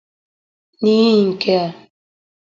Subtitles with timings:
[0.81, 1.63] Nihi nke a